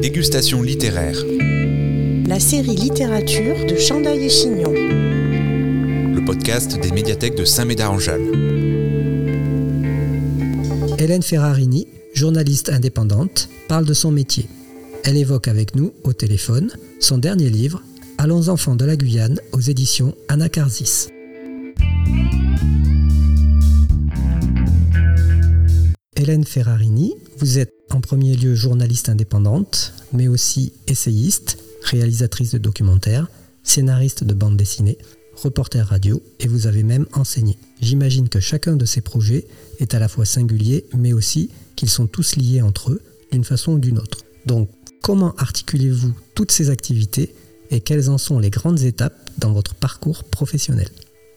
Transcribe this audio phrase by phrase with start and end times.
[0.00, 1.18] Dégustation littéraire.
[2.26, 4.72] La série littérature de Chandaille et Chignon.
[4.72, 8.32] Le podcast des médiathèques de Saint-Médard-en-Jalles.
[10.98, 14.46] Hélène Ferrarini, journaliste indépendante, parle de son métier.
[15.04, 17.82] Elle évoque avec nous, au téléphone, son dernier livre,
[18.16, 21.08] Allons enfants de la Guyane, aux éditions Anacarsis.
[26.16, 33.26] Hélène Ferrarini, vous êtes en premier lieu journaliste indépendante, mais aussi essayiste, réalisatrice de documentaires,
[33.62, 34.98] scénariste de bande dessinée,
[35.36, 37.56] reporter radio et vous avez même enseigné.
[37.80, 39.44] J'imagine que chacun de ces projets
[39.78, 43.00] est à la fois singulier, mais aussi qu'ils sont tous liés entre eux
[43.32, 44.18] d'une façon ou d'une autre.
[44.46, 44.68] Donc,
[45.02, 47.34] comment articulez-vous toutes ces activités
[47.70, 50.88] et quelles en sont les grandes étapes dans votre parcours professionnel?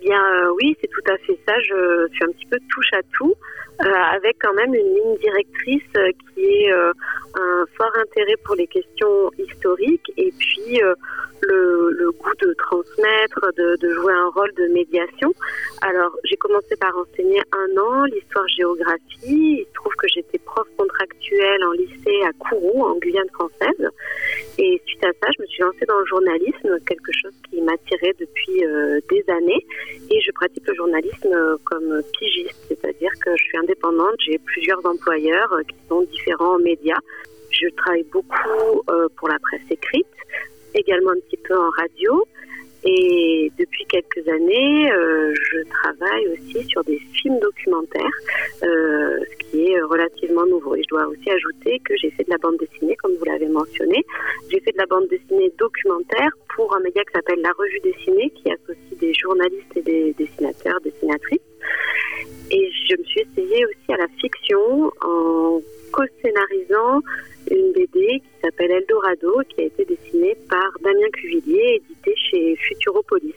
[0.01, 1.53] Bien euh, oui, c'est tout à fait ça.
[1.61, 3.33] Je suis un petit peu touche à tout.
[3.81, 6.93] Euh, avec quand même une ligne directrice euh, qui est euh,
[7.33, 10.79] un fort intérêt pour les questions historiques et puis
[11.41, 15.33] le, le, goût de transmettre, de, de, jouer un rôle de médiation.
[15.81, 19.59] Alors, j'ai commencé par enseigner un an l'histoire-géographie.
[19.59, 23.89] Il se trouve que j'étais prof contractuelle en lycée à Kourou, en Guyane française.
[24.57, 28.13] Et suite à ça, je me suis lancée dans le journalisme, quelque chose qui m'attirait
[28.19, 29.65] depuis euh, des années.
[30.09, 33.72] Et je pratique le journalisme comme pigiste, c'est-à-dire que je suis indépendante,
[34.25, 36.99] j'ai plusieurs employeurs qui sont différents médias.
[37.51, 40.07] Je travaille beaucoup euh, pour la presse écrite,
[40.73, 42.25] également un petit peu en radio.
[42.85, 48.17] Et depuis quelques années, euh, je travaille aussi sur des films documentaires,
[48.63, 50.75] euh, ce qui est relativement nouveau.
[50.75, 53.47] Et je dois aussi ajouter que j'ai fait de la bande dessinée, comme vous l'avez
[53.47, 54.03] mentionné.
[54.51, 58.31] J'ai fait de la bande dessinée documentaire pour un média qui s'appelle La Revue Dessinée,
[58.31, 61.39] qui associe des journalistes et des dessinateurs, dessinatrices.
[62.93, 65.59] Je me suis essayée aussi à la fiction en
[65.91, 67.01] co-scénarisant
[67.49, 73.33] une BD qui s'appelle Eldorado, qui a été dessinée par Damien Cuvillier, édité chez Futuropolis.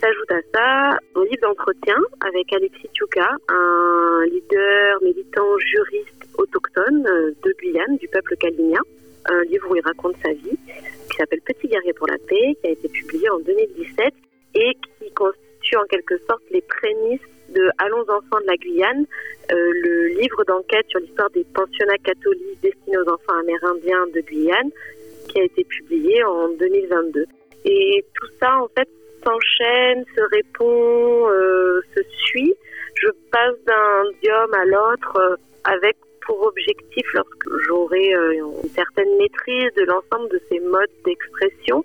[0.00, 1.96] S'ajoute à ça un livre d'entretien
[2.28, 8.80] avec Alexis Tchouka, un leader militant juriste autochtone de Guyane, du peuple kalinien.
[9.26, 10.58] Un livre où il raconte sa vie,
[11.08, 14.12] qui s'appelle Petit guerrier pour la paix, qui a été publié en 2017
[14.56, 15.12] et qui
[15.76, 17.20] en quelque sorte les prémices
[17.50, 19.06] de Allons enfants de la Guyane,
[19.50, 24.70] euh, le livre d'enquête sur l'histoire des pensionnats catholiques destinés aux enfants amérindiens de Guyane,
[25.28, 27.24] qui a été publié en 2022.
[27.64, 28.88] Et tout ça, en fait,
[29.24, 32.54] s'enchaîne, se répond, euh, se suit.
[32.94, 35.96] Je passe d'un diome à l'autre euh, avec
[36.26, 41.82] pour objectif, lorsque j'aurai une certaine maîtrise de l'ensemble de ces modes d'expression,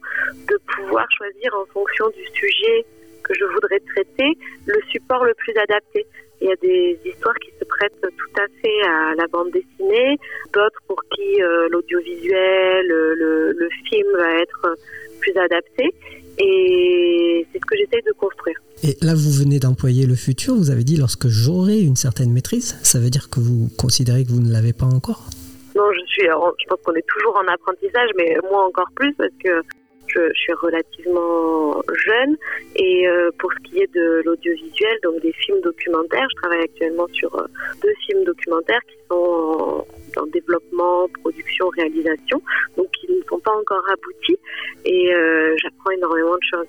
[0.50, 2.86] de pouvoir choisir en fonction du sujet
[3.24, 6.06] que je voudrais traiter le support le plus adapté.
[6.42, 10.18] Il y a des histoires qui se prêtent tout à fait à la bande dessinée,
[10.54, 14.76] d'autres pour qui euh, l'audiovisuel, le, le, film va être
[15.22, 15.94] plus adapté.
[16.40, 18.58] Et c'est ce que j'essaie de construire.
[18.84, 20.56] Et là, vous venez d'employer le futur.
[20.56, 22.78] Vous avez dit lorsque j'aurai une certaine maîtrise.
[22.84, 25.30] Ça veut dire que vous considérez que vous ne l'avez pas encore?
[25.76, 26.24] Non, je suis.
[26.24, 29.62] Je pense qu'on est toujours en apprentissage, mais moi encore plus parce que
[30.14, 32.36] je, suis relativement jeune.
[32.76, 37.08] Et euh, pour ce qui est de l'audiovisuel, donc des films documentaires, je travaille actuellement
[37.14, 37.46] sur euh,
[37.82, 39.86] deux films documentaires qui sont
[40.18, 42.42] en, développement, production, réalisation,
[42.78, 44.38] donc qui ne sont pas encore aboutis.
[44.86, 46.68] Et euh, j'apprends énormément de choses.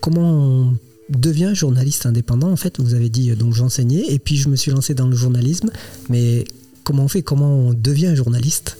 [0.00, 0.72] Comment on
[1.08, 4.70] devient journaliste indépendant En fait, vous avez dit donc j'enseignais et puis je me suis
[4.70, 5.70] lancé dans le journalisme.
[6.10, 6.44] Mais
[6.84, 7.22] comment on fait?
[7.22, 8.76] Comment on devient journaliste?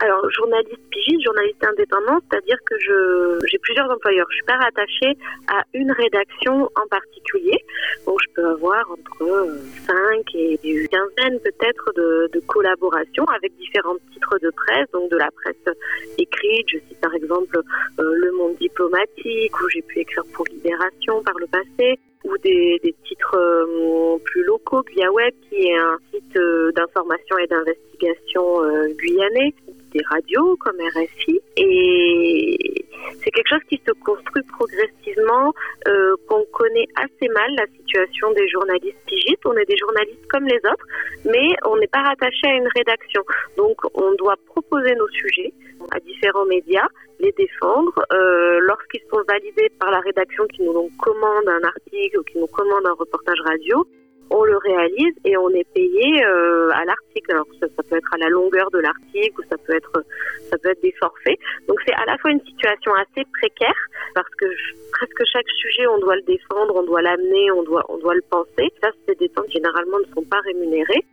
[0.00, 0.87] Alors, journaliste
[1.22, 4.26] journaliste indépendant, c'est-à-dire que je, j'ai plusieurs employeurs.
[4.30, 5.16] Je suis pas rattachée
[5.48, 7.58] à une rédaction en particulier.
[8.06, 9.48] Donc, je peux avoir entre
[9.86, 15.30] 5 et une quinzaine peut-être de, collaborations avec différents titres de presse, donc de la
[15.30, 15.76] presse
[16.16, 16.66] écrite.
[16.68, 21.34] Je cite par exemple euh, Le Monde diplomatique, où j'ai pu écrire pour Libération par
[21.38, 24.82] le passé ou des, titres euh, plus locaux,
[25.12, 29.54] Web, qui est un site euh, d'information et d'investigation euh, guyanais,
[29.92, 31.40] des radios comme RFI.
[31.56, 32.84] Et
[33.22, 35.52] c'est quelque chose qui se construit progressivement,
[35.86, 39.44] euh, qu'on connaît assez mal la situation des journalistes pigistes.
[39.44, 40.86] On est des journalistes comme les autres,
[41.24, 43.22] mais on n'est pas rattaché à une rédaction.
[43.56, 45.52] Donc on doit proposer nos sujets
[45.90, 46.88] à différents médias,
[47.20, 47.94] les défendre.
[48.12, 52.46] Euh, Lorsqu'ils sont validés par la rédaction qui nous commande un article ou qui nous
[52.48, 53.86] commande un reportage radio,
[54.30, 57.32] on le réalise et on est payé euh, à l'article.
[57.32, 60.04] Alors ça, peut être à la longueur de l'article ou ça peut être
[60.50, 61.38] ça peut être des forfaits.
[61.68, 63.80] Donc c'est à la fois une situation assez précaire
[64.14, 64.46] parce que
[64.92, 68.24] presque chaque sujet on doit le défendre, on doit l'amener, on doit on doit le
[68.30, 68.72] penser.
[68.82, 71.04] Ça c'est des temps qui généralement ne sont pas rémunérés.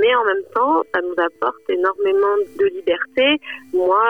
[0.00, 3.40] mais en même temps, ça nous apporte énormément de liberté.
[3.72, 4.02] Moi,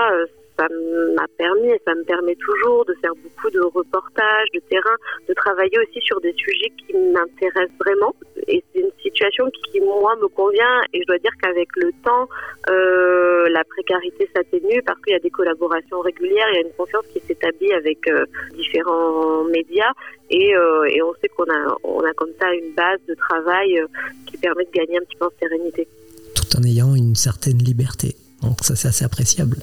[0.59, 0.67] ça
[1.15, 4.97] m'a permis et ça me permet toujours de faire beaucoup de reportages, de terrain,
[5.29, 8.15] de travailler aussi sur des sujets qui m'intéressent vraiment.
[8.49, 10.83] Et c'est une situation qui, moi, me convient.
[10.93, 12.29] Et je dois dire qu'avec le temps,
[12.71, 16.75] euh, la précarité s'atténue parce qu'il y a des collaborations régulières, il y a une
[16.75, 19.93] confiance qui s'établit avec euh, différents médias.
[20.31, 23.83] Et, euh, et, on sait qu'on a, on a comme ça une base de travail
[24.27, 25.87] qui permet de gagner un petit peu en sérénité.
[26.35, 28.17] Tout en ayant une certaine liberté.
[28.43, 29.57] Donc ça, c'est assez appréciable.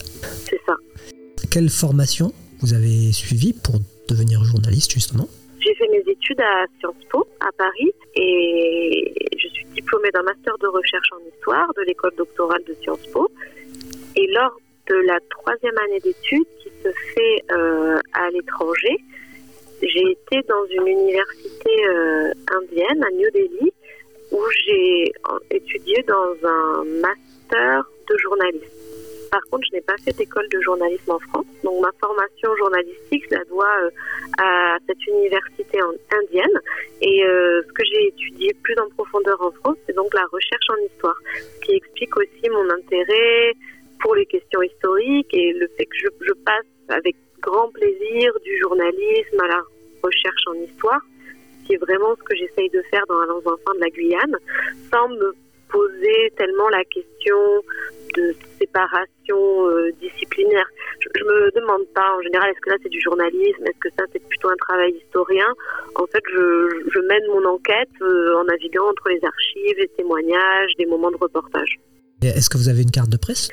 [0.45, 0.75] C'est ça.
[1.51, 2.31] Quelle formation
[2.61, 3.75] vous avez suivie pour
[4.07, 5.27] devenir journaliste, justement
[5.59, 10.57] J'ai fait mes études à Sciences Po, à Paris, et je suis diplômée d'un master
[10.59, 13.31] de recherche en histoire de l'école doctorale de Sciences Po.
[14.15, 14.59] Et lors
[14.89, 18.97] de la troisième année d'études, qui se fait euh, à l'étranger,
[19.81, 23.71] j'ai été dans une université euh, indienne, à New Delhi,
[24.31, 25.13] où j'ai
[25.51, 28.65] étudié dans un master de journalisme.
[29.31, 31.45] Par contre, je n'ai pas fait d'école de journalisme en France.
[31.63, 33.89] Donc, ma formation journalistique, je la dois euh,
[34.41, 36.59] à cette université indienne.
[37.01, 40.69] Et euh, ce que j'ai étudié plus en profondeur en France, c'est donc la recherche
[40.69, 43.53] en histoire, ce qui explique aussi mon intérêt
[43.99, 49.39] pour les questions historiques et le fait que je, passe avec grand plaisir du journalisme
[49.43, 49.61] à la
[50.01, 51.01] recherche en histoire,
[51.65, 54.37] qui est vraiment ce que j'essaye de faire dans Allons enfants de la Guyane,
[54.89, 55.35] sans me
[55.69, 57.37] poser tellement la question
[58.15, 60.65] de séparation euh, disciplinaire.
[60.99, 63.89] Je, je, me demande pas en général est-ce que là c'est du journalisme, est-ce que
[63.97, 65.47] ça c'est plutôt un travail historien?
[65.95, 70.71] En fait, je, je mène mon enquête euh, en naviguant entre les archives, les témoignages,
[70.77, 71.79] des moments de reportage.
[72.21, 73.49] Est-ce que vous avez une carte de presse?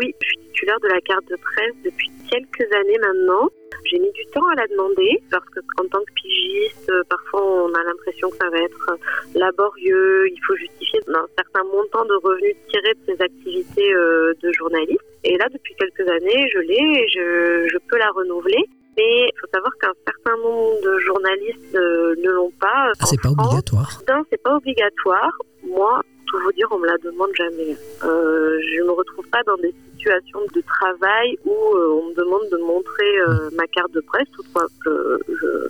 [0.00, 3.50] Oui, je suis titulaire de la carte de presse depuis quelques années maintenant.
[3.84, 7.74] J'ai mis du temps à la demander parce que en tant que pigiste, parfois on
[7.74, 8.98] a l'impression que ça va être
[9.34, 14.50] laborieux, il faut justifier un certain montant de revenus tirés de ses activités euh, de
[14.52, 15.04] journaliste.
[15.24, 18.64] Et là, depuis quelques années, je l'ai et je, je, peux la renouveler.
[18.96, 22.92] Mais il faut savoir qu'un certain nombre de journalistes euh, ne l'ont pas.
[22.98, 24.02] Ah, c'est pas obligatoire.
[24.08, 25.32] Non, c'est pas obligatoire.
[25.62, 26.00] Moi,
[26.30, 27.76] tout vous dire, on me la demande jamais.
[28.04, 32.48] Euh, je me retrouve pas dans des situations de travail où euh, on me demande
[32.50, 34.28] de montrer euh, ma carte de presse.
[34.32, 34.66] Toutefois,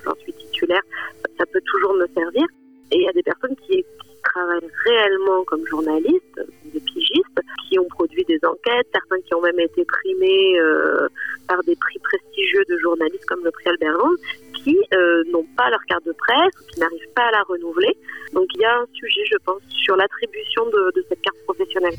[0.04, 0.82] j'en suis titulaire,
[1.38, 2.46] ça peut toujours me servir.
[2.92, 6.40] Et il y a des personnes qui, qui travaillent réellement comme journalistes,
[6.72, 11.08] des pigistes, qui ont produit des enquêtes, certains qui ont même été primés euh,
[11.48, 14.18] par des prix prestigieux de journalistes comme le prix Albert Londres,
[14.62, 17.96] qui euh, n'ont pas leur carte de presse ou qui n'arrivent pas à la renouveler.
[18.32, 21.94] Donc il y a un sujet, je pense, sur l'attribution de, de, cette carte professionnelle.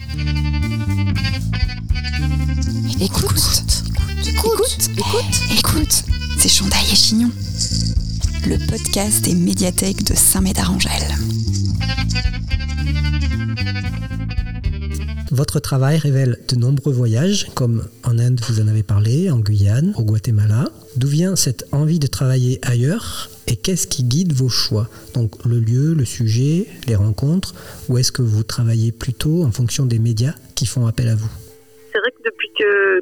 [3.02, 3.42] Écoute,
[4.28, 5.96] écoute, écoute, écoute, écoute.
[6.38, 7.32] c'est Chandaille et Chignon,
[8.48, 11.16] le podcast des médiathèques de Saint-Médard-Angèle.
[15.32, 19.94] Votre travail révèle de nombreux voyages, comme en Inde, vous en avez parlé, en Guyane,
[19.96, 20.70] au Guatemala.
[20.96, 24.90] D'où vient cette envie de travailler ailleurs et qu'est-ce qui guide vos choix?
[25.14, 27.56] Donc le lieu, le sujet, les rencontres,
[27.90, 31.30] ou est-ce que vous travaillez plutôt en fonction des médias qui font appel à vous?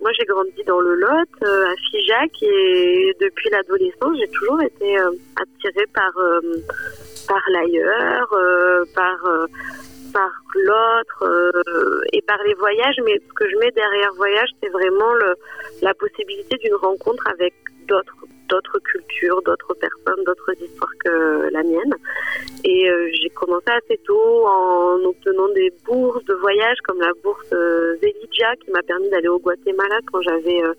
[0.01, 4.99] Moi j'ai grandi dans le Lot, euh, à Figeac, et depuis l'adolescence, j'ai toujours été
[4.99, 6.39] euh, attirée par euh,
[7.27, 8.29] par l'ailleurs,
[8.95, 9.17] par
[10.13, 11.63] par l'autre
[12.11, 12.95] et par les voyages.
[13.05, 15.35] Mais ce que je mets derrière voyage, c'est vraiment le,
[15.81, 17.53] la possibilité d'une rencontre avec
[17.87, 18.15] d'autres
[18.49, 21.95] d'autres cultures, d'autres personnes, d'autres histoires que la mienne.
[22.63, 27.47] Et euh, j'ai commencé assez tôt en obtenant des bourses de voyage, comme la bourse
[27.53, 27.95] euh,
[28.63, 30.73] qui m'a permis d'aller au Guatemala quand j'avais euh,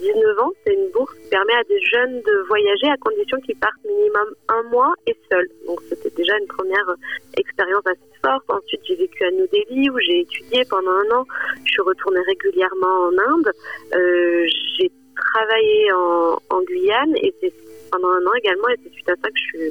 [0.00, 0.52] 19 ans.
[0.64, 4.34] C'est une bourse qui permet à des jeunes de voyager à condition qu'ils partent minimum
[4.48, 5.48] un mois et seuls.
[5.66, 6.96] Donc c'était déjà une première
[7.36, 8.44] expérience assez forte.
[8.48, 11.24] Ensuite, j'ai vécu à New Delhi où j'ai étudié pendant un an.
[11.64, 13.52] Je suis retournée régulièrement en Inde.
[13.94, 14.46] Euh,
[15.32, 17.52] travaillé en, Guyane et c'est
[17.90, 19.70] pendant un an également et c'est suite à ça que je suis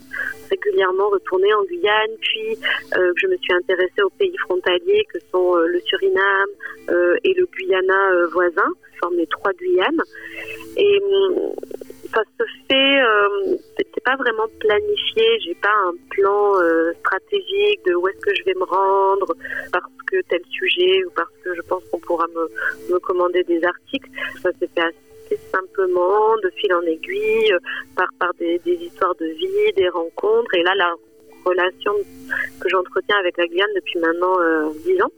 [0.50, 2.58] régulièrement retournée en Guyane puis
[2.98, 6.50] euh, je me suis intéressée aux pays frontaliers que sont euh, le Suriname
[6.90, 10.02] euh, et le Guyana voisin qui forment les trois Guyanes.
[10.78, 11.00] Et
[12.14, 13.00] ça se fait
[13.78, 16.56] c'est pas vraiment planifié j'ai pas un plan
[17.00, 19.34] stratégique de où est-ce que je vais me rendre
[19.72, 23.64] parce que tel sujet ou parce que je pense qu'on pourra me, me commander des
[23.64, 24.10] articles.
[24.42, 24.82] Ça s'est fait
[25.52, 27.54] simplement, de fil en aiguille,
[27.96, 30.54] par, par des, histoires de vie, des rencontres.
[30.56, 30.94] Et là, la
[31.46, 31.94] relation
[32.60, 35.12] que j'entretiens avec la Guyane depuis maintenant euh, 10 ans,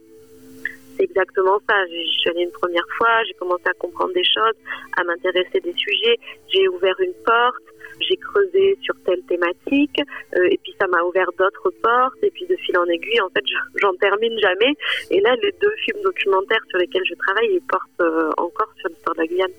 [0.98, 1.76] c'est exactement ça.
[1.88, 4.56] Je suis allée une première fois, j'ai commencé à comprendre des choses,
[4.98, 6.18] à m'intéresser des sujets,
[6.48, 7.64] j'ai ouvert une porte,
[8.00, 10.02] j'ai creusé sur telle thématique,
[10.36, 13.30] euh, et puis ça m'a ouvert d'autres portes, et puis de fil en aiguille, en
[13.30, 13.44] fait,
[13.76, 14.74] j'en termine jamais.
[15.12, 18.90] Et là, les deux films documentaires sur lesquels je travaille, ils portent euh, encore sur
[18.90, 19.52] l'histoire de la Guyane.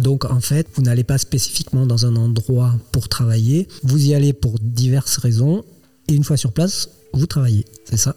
[0.00, 4.32] Donc en fait, vous n'allez pas spécifiquement dans un endroit pour travailler, vous y allez
[4.32, 5.64] pour diverses raisons,
[6.08, 8.16] et une fois sur place, vous travaillez, c'est ça?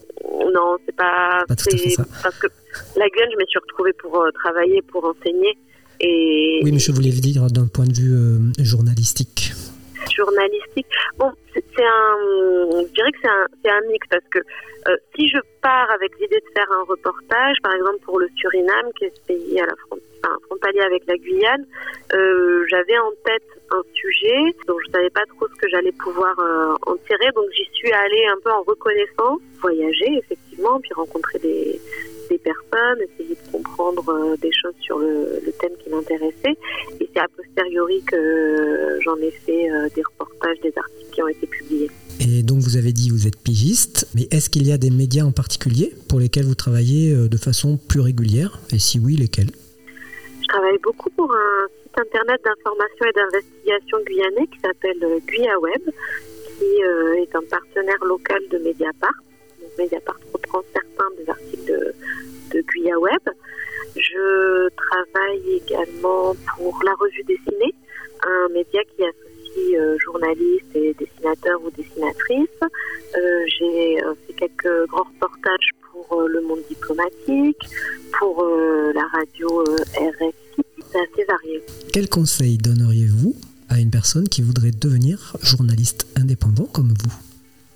[0.54, 2.06] Non, c'est pas, pas tout à fait ça.
[2.24, 2.48] Parce que
[2.96, 5.58] la Guyane, je me suis retrouvée pour euh, travailler, pour enseigner.
[6.00, 9.54] Et oui, mais je voulais dire d'un point de vue euh, journalistique.
[10.12, 10.88] Journalistique.
[11.18, 12.18] Bon, c'est un,
[12.72, 16.40] je dirais que c'est un, un, mix parce que euh, si je pars avec l'idée
[16.40, 19.74] de faire un reportage, par exemple pour le Suriname, qui est ce pays à la
[20.48, 21.66] frontalier avec la Guyane,
[22.14, 26.38] euh, j'avais en tête un sujet dont je savais pas trop ce que j'allais pouvoir
[26.40, 31.40] euh, en tirer, donc j'y suis allée un peu en reconnaissance, voyager effectivement, puis rencontrer
[31.40, 31.80] des
[32.44, 36.56] personnes, essayer de comprendre euh, des choses sur le, le thème qui m'intéressait,
[37.00, 41.28] et c'est a posteriori que j'en ai fait euh, des reportages, des articles qui ont
[41.28, 41.90] été publiés.
[42.20, 45.24] Et donc vous avez dit vous êtes pigiste, mais est-ce qu'il y a des médias
[45.24, 48.60] en particulier pour lesquels vous travaillez euh, de façon plus régulière?
[48.72, 49.52] Et si oui, lesquels?
[50.42, 55.84] Je travaille beaucoup pour un site internet d'information et d'investigation guyanais qui s'appelle GuyaWeb,
[56.58, 56.66] qui
[57.22, 59.16] est un partenaire local de Mediapart.
[59.62, 61.94] Donc, Mediapart reprend certains des articles de,
[62.54, 63.30] de GuyaWeb.
[63.96, 67.74] Je travaille également pour La Revue Dessinée,
[68.24, 72.48] un média qui associe euh, journalistes et dessinateurs ou dessinatrices.
[72.62, 77.62] Euh, J'ai euh, fait quelques grands reportages pour le monde diplomatique,
[78.18, 79.64] pour la radio
[79.96, 80.64] RFI.
[80.92, 81.64] C'est assez varié.
[81.92, 83.36] Quel conseil donneriez-vous
[83.70, 87.23] à une personne qui voudrait devenir journaliste indépendant comme vous?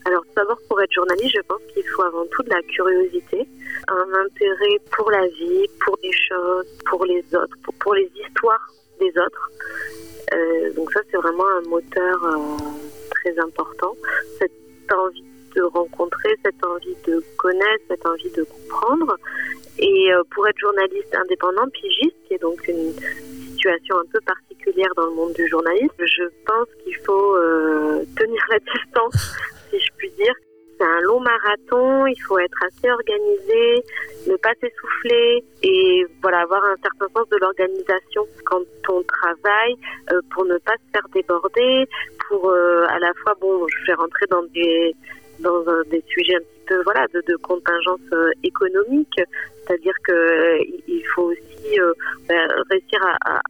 [0.08, 3.46] Alors, tout d'abord, pour être journaliste, je pense qu'il faut avant tout de la curiosité,
[3.90, 8.72] un intérêt pour la vie, pour les choses, pour les autres, pour, les histoires
[9.02, 9.52] des autres.
[10.34, 12.38] Euh, donc ça, c'est vraiment un moteur euh,
[13.10, 13.98] très important.
[14.40, 14.54] Cette
[14.94, 19.18] envie de rencontrer, cette envie de connaître, cette envie de comprendre.
[19.78, 22.94] Et euh, pour être journaliste indépendant, pigiste, qui est donc une
[23.52, 27.36] situation un peu particulière dans le monde du journalisme, je pense qu'il faut
[28.16, 29.36] tenir la distance,
[29.78, 30.34] si je puis dire.
[30.80, 33.84] C'est un long marathon, il faut être assez organisé,
[34.28, 39.76] ne pas s'essouffler et voilà avoir un certain sens de l'organisation quand on travaille
[40.12, 41.88] euh, pour ne pas se faire déborder,
[42.28, 44.96] pour euh, à la fois bon, je vais rentrer dans des
[45.40, 49.20] dans des sujets un petit peu voilà de, de contingence euh, économique,
[49.66, 51.80] c'est-à-dire que euh, il faut aussi
[52.30, 53.42] ben, réussir à,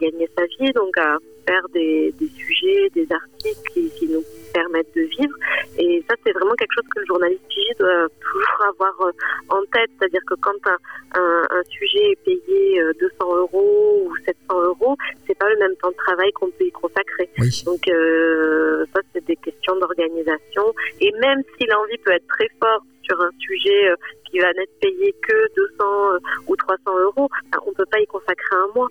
[0.00, 1.16] gagner sa vie, donc à
[1.48, 4.22] faire des, des sujets, des articles qui, qui, nous
[4.56, 5.36] permettent de vivre.
[5.78, 7.42] Et ça, c'est vraiment quelque chose que le journaliste
[7.78, 9.12] doit toujours avoir
[9.50, 10.78] en tête, c'est-à-dire que quand un,
[11.20, 14.96] un, un, sujet est payé 200 euros ou 700 euros,
[15.26, 17.28] c'est pas le même temps de travail qu'on peut y consacrer.
[17.38, 17.62] Oui.
[17.64, 20.72] Donc euh, ça, c'est des questions d'organisation.
[21.00, 23.96] Et même si l'envie peut être très forte sur un sujet euh,
[24.30, 28.06] qui va n'être payé que 200 euh, ou 300 euros, ben, on peut pas y
[28.06, 28.88] consacrer un mois.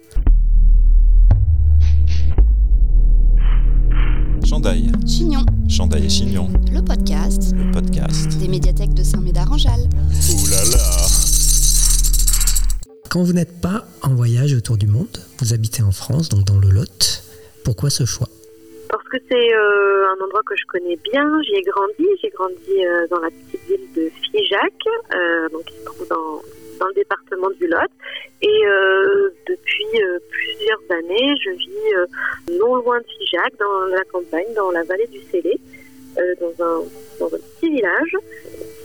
[5.26, 5.46] Chignon.
[5.68, 6.48] Chandail et Chignon.
[6.72, 7.56] Le podcast.
[7.56, 8.38] Le podcast.
[8.38, 9.90] Des médiathèques de Saint-Médard-en-Jalles.
[9.90, 10.78] Ouh là là
[13.10, 16.60] Quand vous n'êtes pas en voyage autour du monde, vous habitez en France, donc dans
[16.60, 17.24] le Lot,
[17.64, 18.28] pourquoi ce choix?
[18.88, 22.86] Parce que c'est euh, un endroit que je connais bien, j'y ai grandi, j'ai grandi
[22.86, 24.74] euh, dans la petite ville de Figeac,
[25.16, 26.42] euh, donc qui se trouve dans,
[26.80, 27.90] dans le département du Lot.
[28.42, 32.06] Et euh, depuis euh, plusieurs années, je vis euh,
[32.60, 35.60] non loin de Figeac, dans la campagne, dans la vallée du Célé,
[36.40, 37.30] dans un,
[37.60, 38.16] petit village.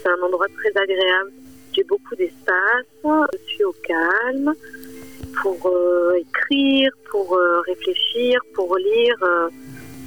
[0.01, 1.31] C'est un endroit très agréable.
[1.73, 4.53] J'ai beaucoup d'espace, je suis au calme
[5.41, 5.73] pour
[6.17, 9.49] écrire, pour réfléchir, pour lire.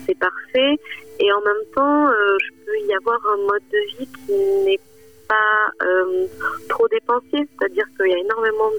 [0.05, 0.76] c'est parfait.
[1.21, 4.33] Et en même temps, je peux y avoir un mode de vie qui
[4.64, 4.81] n'est
[5.28, 6.26] pas euh,
[6.69, 8.71] trop dépensier, c'est-à-dire qu'il y a énormément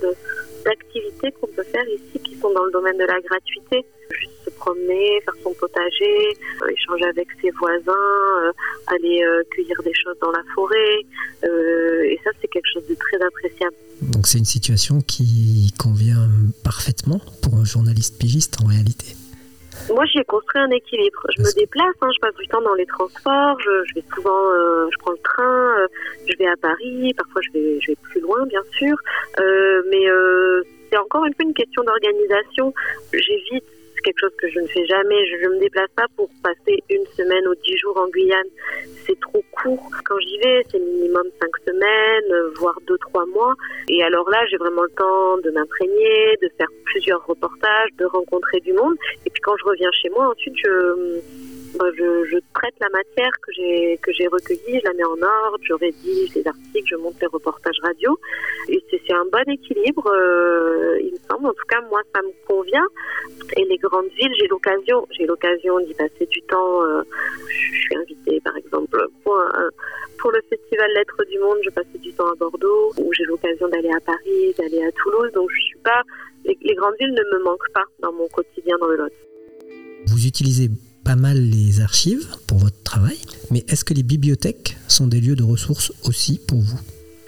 [0.65, 3.85] d'activités qu'on peut faire ici qui sont dans le domaine de la gratuité.
[4.11, 7.93] Juste se promener, faire son potager, euh, échanger avec ses voisins,
[8.43, 8.51] euh,
[8.87, 11.05] aller cueillir des choses dans la forêt.
[11.43, 13.75] et ça, c'est quelque chose de très appréciable.
[14.01, 16.29] Donc c'est une situation qui convient
[16.63, 19.15] parfaitement pour un journaliste pigiste en réalité.
[19.93, 21.21] Moi, j'ai construit un équilibre.
[21.35, 24.51] Je me déplace, hein, je passe du temps dans les transports, je, je vais souvent,
[24.51, 25.87] euh, je prends le train, euh,
[26.27, 28.95] je vais à Paris, parfois je vais, je vais plus loin, bien sûr.
[29.39, 30.05] Euh, mais
[30.89, 32.73] c'est encore une fois une question d'organisation.
[33.13, 33.65] J'évite
[34.05, 35.25] quelque chose que je ne fais jamais.
[35.25, 38.51] Je ne me déplace pas pour passer une semaine ou dix jours en Guyane.
[39.05, 39.89] C'est trop court.
[40.05, 43.53] Quand j'y vais, c'est minimum cinq semaines, voire deux, trois mois.
[43.89, 48.59] Et alors là, j'ai vraiment le temps de m'imprégner, de faire plusieurs reportages, de rencontrer
[48.61, 48.95] du monde.
[49.25, 51.21] Et puis quand je reviens chez moi, ensuite, je
[51.97, 55.59] je, je, traite la matière que j'ai que j'ai recueillie, je la mets en ordre,
[55.61, 58.17] je rédige les articles, je monte les reportages radio.
[58.69, 61.47] Et c'est un bon équilibre, euh, il me semble.
[61.47, 62.85] En tout cas, moi, ça me convient.
[63.57, 66.83] Et les grandes villes, j'ai l'occasion, j'ai l'occasion d'y passer du temps.
[66.83, 67.03] Euh,
[67.47, 69.37] je suis invitée, par exemple, pour
[70.19, 73.67] pour le festival Lettres du Monde, je passais du temps à Bordeaux, où j'ai l'occasion
[73.67, 75.31] d'aller à Paris, d'aller à Toulouse.
[75.33, 76.01] Donc, je suis pas
[76.45, 79.13] les, les grandes villes ne me manquent pas dans mon quotidien dans le Lot.
[80.07, 80.69] Vous utilisez
[81.05, 83.17] pas mal les archives pour votre travail,
[83.51, 86.79] mais est-ce que les bibliothèques sont des lieux de ressources aussi pour vous?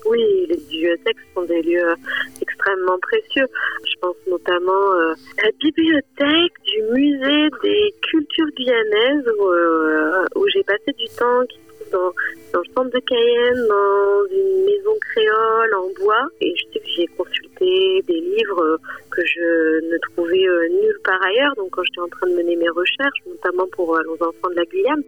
[0.09, 1.93] Oui, les bibliothèques sont des lieux
[2.41, 3.45] extrêmement précieux.
[3.85, 10.63] Je pense notamment euh, à la bibliothèque du musée des cultures guyanaises où, euh, j'ai
[10.63, 11.59] passé du temps, qui
[11.91, 12.13] dans,
[12.53, 16.27] le centre de Cayenne, dans une maison créole en bois.
[16.41, 18.79] Et je sais que j'ai consulté des livres
[19.11, 21.55] que je ne trouvais nulle part ailleurs.
[21.55, 24.55] Donc quand j'étais en train de mener mes recherches, notamment pour euh, les enfants de
[24.55, 25.03] la Guyane,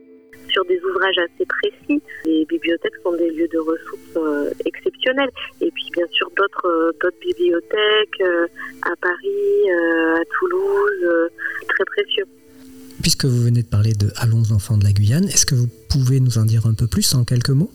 [0.50, 2.02] sur des ouvrages assez précis.
[2.26, 5.30] Les bibliothèques sont des lieux de ressources euh, exceptionnels.
[5.62, 8.48] Et puis bien sûr d'autres euh, bibliothèques euh,
[8.84, 11.30] à Paris, euh, à Toulouse, euh,
[11.68, 12.26] très précieux.
[13.10, 16.20] Puisque vous venez de parler de Allons enfants de la Guyane, est-ce que vous pouvez
[16.20, 17.72] nous en dire un peu plus en quelques mots?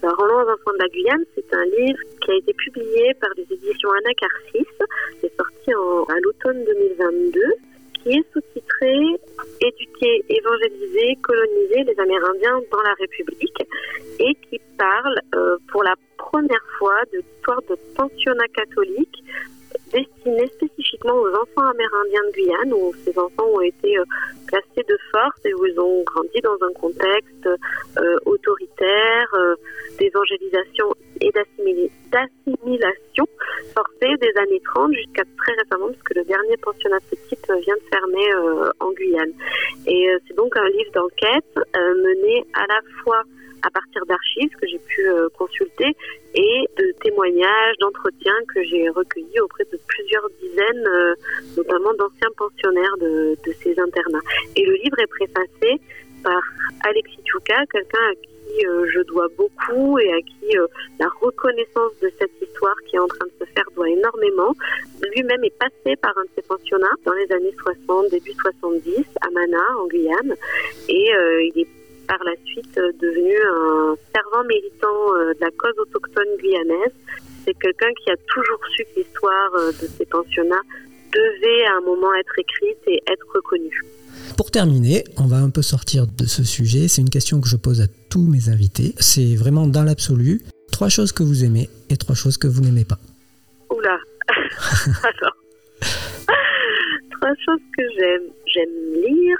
[0.00, 3.42] Alors, Allons enfants de la Guyane, c'est un livre qui a été publié par les
[3.50, 4.70] éditions Anacarsis.
[5.20, 6.62] C'est sorti à l'automne
[7.02, 7.40] 2022
[7.98, 8.94] qui est sous-titré
[9.60, 13.66] Éduquer, évangéliser, coloniser les Amérindiens dans la République
[14.20, 19.18] et qui parle euh, pour la première fois de l'histoire de pensionnats catholiques
[19.92, 24.04] destinés spécifiquement aux enfants amérindiens de Guyane, où ces enfants ont été euh,
[24.46, 29.54] placés de force et où ils ont grandi dans un contexte euh, autoritaire, euh,
[29.98, 30.86] d'évangélisation
[31.20, 33.26] et d'assimilation
[33.74, 37.74] forcée des années 30 jusqu'à très récemment, puisque le dernier pensionnat de ce type vient
[37.74, 39.32] de fermer en Guyane.
[39.86, 43.22] Et c'est donc un livre d'enquête mené à la fois
[43.62, 45.96] à partir d'archives que j'ai pu euh, consulter
[46.34, 51.14] et de témoignages, d'entretiens que j'ai recueillis auprès de plusieurs dizaines, euh,
[51.56, 54.26] notamment d'anciens pensionnaires de, ces internats.
[54.56, 55.80] Et le livre est préfacé
[56.22, 56.40] par
[56.84, 60.56] Alexis Tchouka, quelqu'un à qui euh, je dois beaucoup et à qui
[60.98, 64.54] la reconnaissance de cette histoire qui est en train de se faire doit énormément.
[65.14, 69.30] Lui-même est passé par un de ces pensionnats dans les années 60, début 70, à
[69.30, 70.34] Mana, en Guyane,
[70.88, 71.12] et
[71.54, 71.79] il est
[72.10, 76.96] par la suite devenu un fervent militant de la cause autochtone guyanaise.
[77.44, 80.66] C'est quelqu'un qui a toujours su que l'histoire de ces pensionnats
[81.12, 83.84] devait à un moment être écrite et être reconnue.
[84.36, 86.88] Pour terminer, on va un peu sortir de ce sujet.
[86.88, 88.94] C'est une question que je pose à tous mes invités.
[88.98, 90.40] C'est vraiment dans l'absolu.
[90.72, 92.98] Trois choses que vous aimez et trois choses que vous n'aimez pas.
[93.70, 93.98] Oula
[95.04, 95.36] Alors,
[97.12, 98.30] trois choses que j'aime.
[98.52, 99.38] J'aime lire,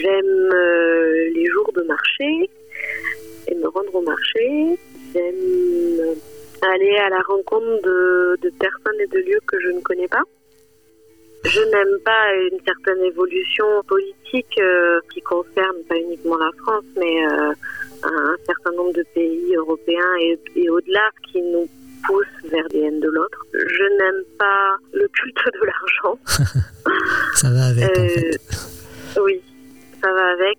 [0.00, 2.50] j'aime euh, les jours de marché
[3.48, 4.78] et me rendre au marché.
[5.12, 6.16] J'aime
[6.62, 10.22] aller à la rencontre de, de personnes et de lieux que je ne connais pas.
[11.44, 17.26] Je n'aime pas une certaine évolution politique euh, qui concerne pas uniquement la France, mais
[17.26, 17.52] euh,
[18.02, 21.68] un, certain nombre de pays européens et, et au-delà qui nous
[22.06, 23.46] poussent vers des haines de l'autre.
[23.52, 26.18] Je n'aime pas le culte de l'argent.
[27.34, 29.20] ça va avec, en fait.
[29.20, 29.40] Oui,
[30.02, 30.58] ça va avec.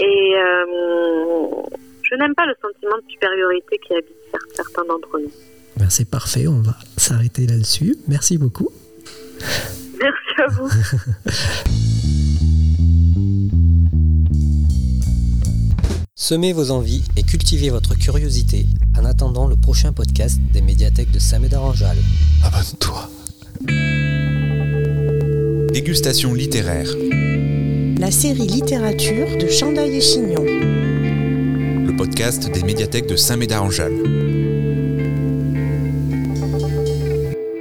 [0.00, 1.62] Et euh,
[2.02, 5.30] je n'aime pas le sentiment de supériorité qui habite cer- certains d'entre nous.
[5.76, 7.96] Ben, c'est parfait, on va s'arrêter là-dessus.
[8.08, 8.70] Merci beaucoup.
[10.00, 10.68] Merci à vous.
[16.14, 18.66] Semez vos envies et cultivez votre curiosité
[18.98, 21.98] en attendant le prochain podcast des médiathèques de Saint-Médard-en-Jalles.
[22.44, 23.10] Abonne-toi.
[25.72, 26.88] Dégustation littéraire.
[28.02, 30.42] La série littérature de Chandail et Chignon.
[30.42, 34.41] Le podcast des médiathèques de Saint-Médard-en-Jalles.